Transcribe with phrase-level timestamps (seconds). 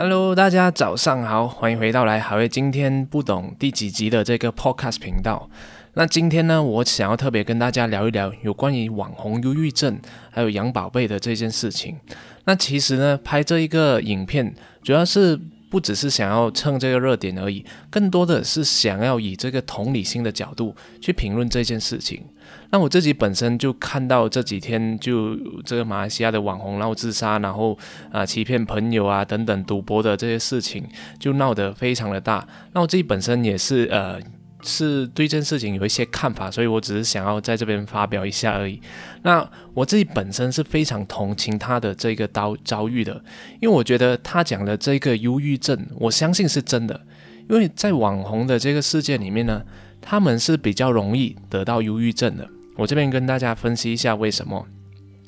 [0.00, 5.50] Hello，大家早上好，欢迎回到来海威今天不懂第几集的这个 Podcast 频道。
[5.94, 9.98] 那今天呢，我想要特别跟大家聊一聊有关于网红忧郁症
[10.30, 11.96] 还有养宝贝的这件事情。
[12.44, 15.36] 那其实呢，拍这一个影片主要是
[15.68, 22.24] 不只是想要蹭这个热点而已，更多的是想要以这个同理心的角度去评论这件事情。
[22.70, 27.78] 那我自己本身就看到这几天就这个马来西亚的网红闹自杀，然后
[28.12, 30.84] 啊欺骗朋友啊等等赌博的这些事情
[31.18, 32.46] 就闹得非常的大。
[32.72, 34.20] 那我自己本身也是呃
[34.62, 38.80] 是对这件事情有一些看法，所以我只是想要在这边发表一下而已。
[39.22, 43.22] 那我自己本身是非常同情他的这个遭遭遇的，
[43.60, 47.00] 因为我觉得他讲的这个忧郁症，我相信是真的，
[47.48, 49.62] 因为在网红的这个世界里面呢，
[50.00, 52.48] 他们是比较容易得到忧郁症的。
[52.76, 54.66] 我这边跟大家分析一下为什么，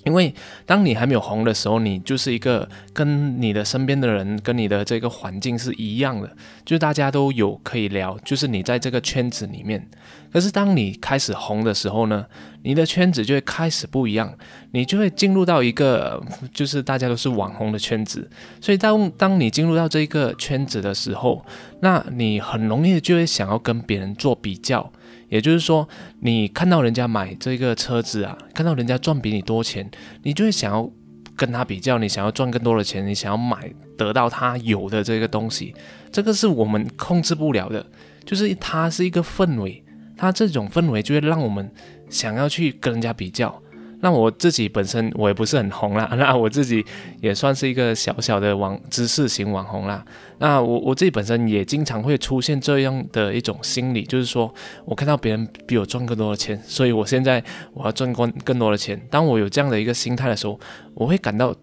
[0.05, 6.29] 因为当你还没有红的时候，你就是一个跟你的身边的人、跟你的这个环境是一样的，
[6.65, 9.89] 就是大家都有可以聊，就是你在这个圈子里面。
[10.33, 12.25] 可是当你开始红的时候呢，
[12.63, 14.33] 你的圈子就会开始不一样，
[14.71, 16.23] 你就会进入到一个
[16.55, 18.31] 就是大家都是网红的圈子。
[18.61, 21.45] 所以当当你进入到这个圈子的时候，
[21.81, 24.93] 那你很容易就会想要跟别人做比较。
[25.31, 25.89] 也就是说，
[26.21, 29.91] 你看到人家买这个车子啊，看到人家赚比你多钱，
[30.25, 30.91] 你就会想要
[31.35, 35.75] 跟他比较，你想要赚更多的钱，你想要买得到他有的这个东西，
[36.13, 37.87] 这个是我们控制不了的，
[38.27, 39.83] 就是它是一个氛围，
[40.17, 41.73] 它这种氛围就会让我们
[42.11, 43.63] 想要去跟人家比较。
[44.03, 46.85] 那我自己本身我也不是很红啦， 那我自己
[47.21, 50.05] 也算是一个小小的网知识型网红啦。
[50.39, 54.53] 那我我自己本身也经常会出现这样的一种心理，就是说
[54.87, 59.01] 我看到别人比我赚更多的钱，所以我现在我要赚更更多的钱。
[59.11, 60.59] 当我有这样的一个心态的时候，
[60.95, 61.55] 我会感到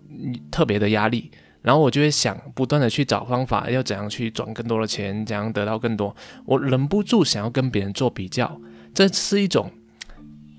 [0.52, 1.32] 特别的压力，
[1.64, 6.16] 然后我就会想不断的去找方法，要怎样去赚更多的钱，怎样得到更多。
[6.46, 8.62] 我忍不住想要跟别人做比较，
[8.94, 9.72] 这是一种。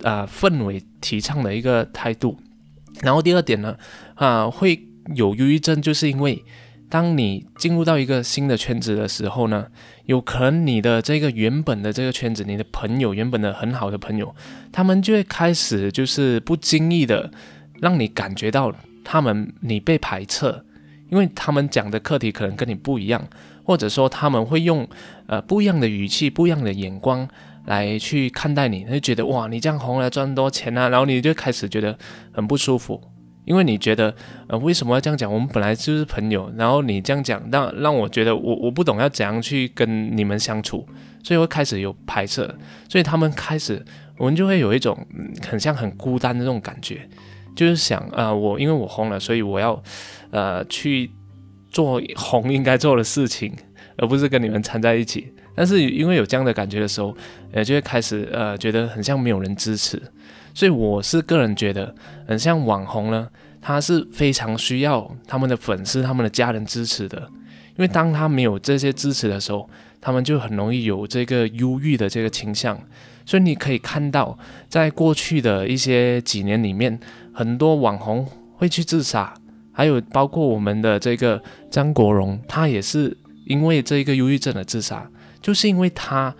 [0.04, 2.38] 啊，氛围提倡的一个态度。
[3.02, 3.76] 然后第二点呢，
[4.14, 6.44] 啊，会有忧郁症，就是因为
[6.88, 9.66] 当你进入到一个新的圈子的时候呢，
[10.06, 14.34] 有可能你的这个原本的这个圈子，你的朋友原本的很好的朋友，
[14.72, 17.30] 他们就会开始就是不经意的
[17.80, 20.64] 让你感觉到他们你被排斥，
[21.10, 23.28] 因为他们讲的课题可能跟你不一样，
[23.62, 24.88] 或者说他们会用
[25.26, 27.28] 呃不一样的语气、不一样的眼光。
[27.68, 31.96] 来去看待你，他就觉得哇，你这样红了赚多钱啊，然后你就开始觉得
[32.32, 32.98] 很不舒服，
[33.44, 34.14] 因为你觉得
[34.48, 35.30] 呃为什么要这样讲？
[35.30, 40.86] 我们本来就是朋友，然后你这样讲，让让我觉得我我不懂要怎样去跟你们相处，
[41.22, 42.48] 所以会开始有排斥，
[42.88, 43.84] 所以他们开始
[44.16, 44.98] 我们就会有一种
[45.46, 47.06] 很像很孤单的这种感觉，
[47.54, 49.82] 就是想啊我因为我红了，所以我要
[50.30, 51.10] 呃去
[51.70, 53.52] 做红应该做的事情，
[53.98, 55.34] 而不是跟你们掺在一起。
[55.58, 57.12] 但是因为有这样的感觉的时候，
[57.50, 60.00] 呃，就会开始呃觉得很像没有人支持，
[60.54, 61.92] 所以我是个人觉得，
[62.28, 63.28] 很像网红呢，
[63.60, 67.28] 他是非常需要他们的粉丝、他们的家人支持的，
[67.70, 69.68] 因为当他没有这些支持的时候，
[70.00, 72.80] 他们就很容易有这个忧郁的这个倾向。
[73.26, 77.00] 所以你可以看到，在过去的一些几年里面，
[77.34, 78.24] 很多网红
[78.54, 79.34] 会去自杀，
[79.72, 85.10] 还有包括我们的这个张国荣，他也是因为这个忧郁症的自杀。
[85.40, 86.34] 就是因为他，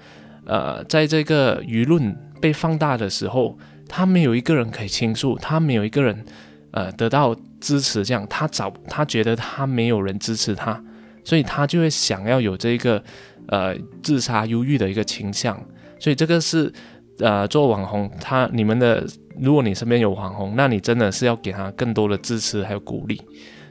[0.45, 6.25] 呃，在这个舆论被放大的时候，他没有一个人可以倾诉，他没有一个人，
[6.73, 10.83] 呃，得到支持，这样他找他觉得他没有人支持他，
[11.25, 13.03] 所以他就会想要有这个，
[13.47, 15.61] 呃，自杀忧郁的一个倾向。
[15.99, 16.73] 所以这个是，
[17.19, 19.05] 呃，做网红，他你们的，
[19.41, 23.21] 如果你身边有网红，那你真的是要给他更多的支持还有鼓励，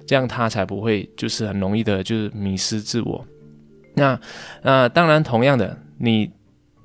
[0.05, 3.25] 这样他才不会就是很容易的，就是迷失自我。
[3.97, 4.19] 那，
[4.61, 6.31] 呃，当然，同样的，你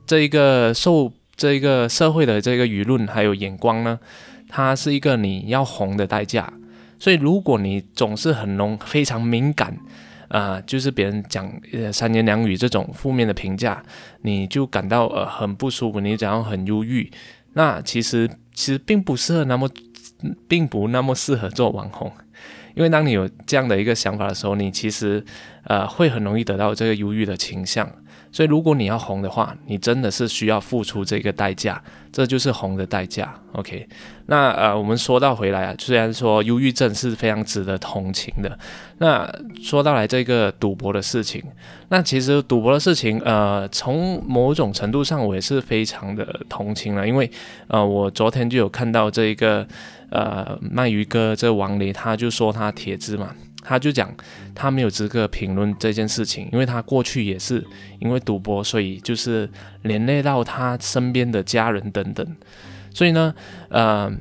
[0.06, 4.00] 这一个受这一个社会的这个舆论还有眼光呢，
[4.48, 6.52] 它是一个你要红的代价。
[6.98, 9.76] 所以，如果你总是很浓非常敏感，
[10.28, 13.82] 啊，就是别人讲呃三言两语这种负面的评价，
[14.22, 17.10] 你就感到呃很不舒服，你然后很忧郁，
[17.52, 19.69] 那其实其实并不适合那么，
[20.48, 22.10] 并不那么适合做网红。
[22.74, 25.24] 因为当你有这样的一个想法的时候，你其实，
[25.64, 27.90] 呃，会很容易得到这个忧郁的倾向。
[28.32, 31.81] 所以，如果你要红的话，你真的是需要付出这个代价，
[32.11, 33.32] 这就是红的代价。
[33.52, 33.87] OK，
[34.26, 38.58] 那呃，我们说到回来啊，虽然说忧郁症是非常值得同情的，
[38.99, 39.31] 那
[39.62, 41.43] 说到来这个赌博的事情，
[41.90, 47.31] 那其实赌博的事情，呃，从某种程度上我也是非常的同情了，因为
[47.69, 49.67] 呃，我昨天就有看到这一个。
[50.14, 54.14] 呃，鳗鱼哥这王雷他就说他铁子嘛，他就讲
[54.55, 57.64] 他没有资格评论这件事情，因为他过去也是
[58.00, 59.49] 因为赌博，所以就是
[59.82, 62.26] 连累到他身边的家人等等。
[62.93, 63.35] 所以呢，
[63.69, 64.12] 呃，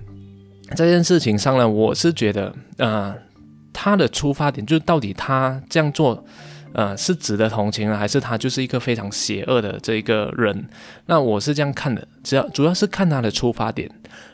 [0.76, 3.16] 这件事情上呢，我是觉得，呃，
[3.74, 6.24] 他的出发点就是到底他这样做。
[6.74, 10.70] 呃，是值得同情呢，还是他就是一个非常邪恶的这个人？
[11.06, 13.92] 那我是这样看的，只要主要是看他的出发点。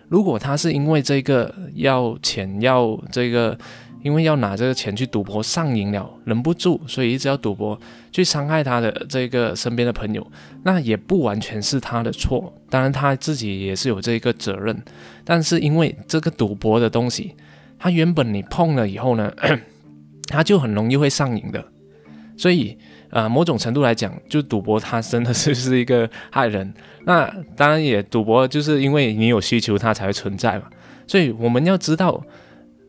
[0.07, 3.57] 如果他是因为这个要钱，要这个，
[4.03, 7.79] 因为要拿这个钱去赌博上瘾了，忍不住，所以一直要赌博
[8.11, 10.25] 去伤害他的这个身边的朋友，
[10.63, 12.53] 那也不完全是他的错。
[12.69, 14.81] 当然他自己也是有这个责任，
[15.23, 17.35] 但是因为这个赌博的东西，
[17.79, 19.31] 他原本你碰了以后呢，
[20.27, 21.63] 他就很容易会上瘾的。
[22.37, 22.77] 所以，
[23.09, 26.71] 呃，某种程度来讲，就赌博它真的是是一个害人。
[27.05, 30.65] 那当然也赌博，就是因为你有需求，它才会存在嘛。
[31.07, 32.23] 所以我们要知道，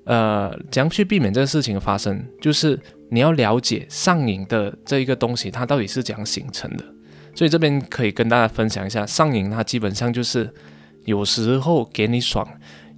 [0.09, 6.85] 呃，怎样去避免这个事情的发生，就是你要了解上瘾的这一个东西，它到底是怎样形成的。
[7.35, 10.51] 所以这边可以跟大家分享一下，上瘾它基本上就是
[11.05, 12.49] 有时候给你爽，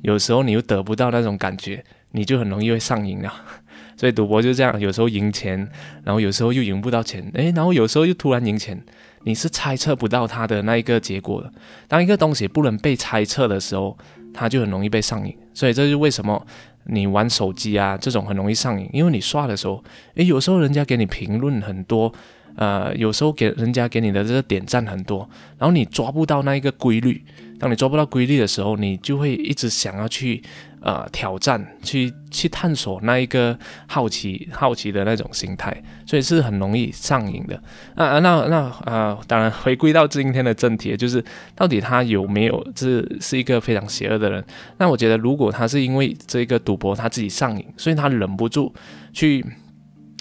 [0.02, 3.34] 有时候你又得不到那种感觉，你就很容易会上瘾了。
[3.98, 5.68] 所以赌博就这样，有时候赢钱，
[6.04, 8.80] 然后有时候又赢不到钱，诶，然后有时候又突然赢钱，
[9.24, 11.52] 你是猜测不到它的那一个结果的。
[11.88, 13.98] 当一个东西不能被猜测的时候，
[14.32, 15.36] 它就很容易被上瘾。
[15.52, 16.46] 所以这是为什么
[16.92, 19.82] 你玩手机啊这种很容易上瘾，因为你刷的时候，
[20.14, 22.12] 诶，有时候人家给你评论很多，
[22.56, 25.28] 呃，有时候给人家给你的这个点赞很多，
[25.58, 27.22] 然后你抓不到那一个规律。
[27.60, 30.42] 当你抓不到规律的时候，你就会一直想要去。
[30.82, 33.54] 呃，挑战去去探索那一个
[33.86, 35.70] 好奇好奇的那种心态，
[36.06, 37.54] 所以是很容易上瘾的。
[37.94, 41.22] 啊那那呃，当然回归到今天的正题，就是
[41.54, 44.42] 到底他有没有是是一个非常邪恶的人？
[44.78, 48.74] 那我觉得，如果他是因为这个赌博他自己上瘾，所以他忍不住
[49.12, 49.44] 去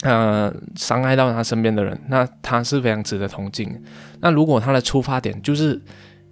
[0.02, 3.82] 呃伤害到他身边的人，那他是非常值得同情。
[4.20, 5.82] 那如果他的出发点就是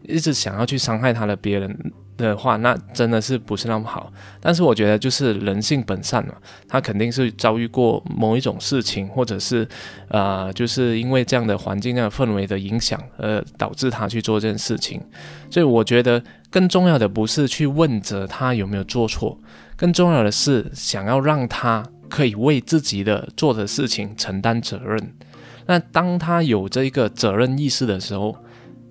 [0.03, 1.93] 一直想要去伤害他的别人。
[2.17, 4.11] 的话，那真的是不是那么好。
[4.41, 6.33] 但是我觉得，就是人性本善嘛，
[6.67, 9.67] 他肯定是遭遇过某一种事情，或者是，
[10.07, 14.99] 呃，就是因为这样的环境、这样的氛围的影响，而导致他去做这件事情。
[15.51, 19.37] 所以我觉得，更重要的不是去问责他有没有做错，
[19.75, 25.13] 更重要的是想要让他可以为自己的做的事情承担责任。
[25.67, 28.35] 那当他有这个责任意识的时候，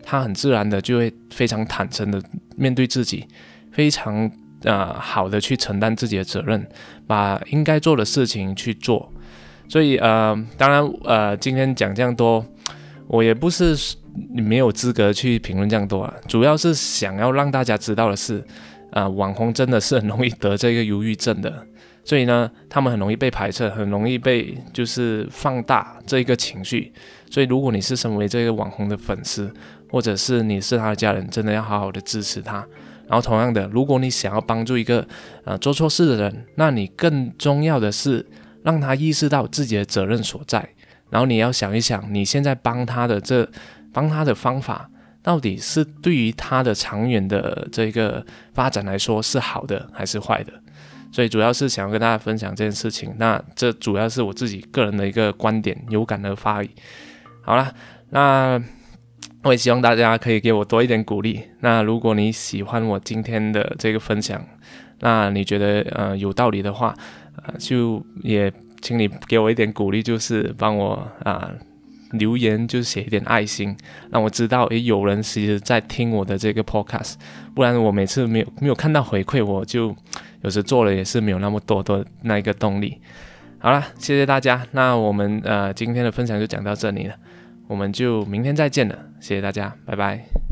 [0.08, 2.22] 他很自然的就会非常坦诚的
[2.56, 3.26] 面对自己，
[3.72, 4.30] 非常
[4.62, 6.64] 呃好的去承担自己的责任，
[7.08, 9.12] 把应该做的事情去做。
[9.68, 12.46] 所以呃，当然呃，今天讲这样多，
[13.08, 13.76] 我也不是
[14.32, 18.44] 没有资格去评论这样多啊，主要是想要让大家知道的是，
[18.92, 21.66] 啊，网红真的是很容易得这个忧郁症的。
[22.04, 26.92] 所以呢，他们很容易被排斥，很容易被就是放大这一个情绪。
[27.28, 29.52] 所以，如果你是身为这个网红的粉丝，
[29.90, 32.66] 或者是你是他的家人，真的要好好的支持他。
[33.08, 35.06] 然后，同样的，如果你想要帮助一个
[35.44, 38.26] 呃做错事的人，那你更重要的是
[38.64, 40.68] 让他意识到自己的责任所在。
[41.08, 43.48] 然后，你要想一想，你现在帮他的这
[43.92, 44.90] 帮他的方法，
[45.22, 50.52] 到底是对于他的长远的这个发展来说是好的还是坏的？
[51.12, 56.60] 所以主要是想要跟大家分享这件事情，那这主要是我自己个人的一个观点，有感而发。
[57.42, 57.72] 好了，
[58.10, 58.60] 那
[59.46, 61.40] 我也希望大家可以给我多一点鼓励。
[61.60, 64.44] 那如果你喜欢我今天的这个分享，
[65.00, 66.92] 那你觉得呃有道理的话，
[67.58, 71.50] 就也请你给我一点鼓励，就是帮我啊。
[72.12, 73.76] 留言就写一点爱心，
[74.12, 77.14] 让我知道诶有人其实在听我的这个 podcast，
[77.52, 79.94] 不然我每次没有没有看到回馈，我就
[80.42, 82.96] 有时做了也是没有那么多的那一个动力。
[83.58, 87.14] 好了，谢谢大家，那我们呃今天的分享就讲到这里了，
[87.68, 90.45] 我们就明天再见了，谢谢大家，拜拜。